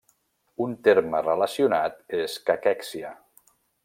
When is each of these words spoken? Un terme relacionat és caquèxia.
Un 0.63 0.71
terme 0.87 1.19
relacionat 1.27 2.17
és 2.21 2.39
caquèxia. 2.49 3.13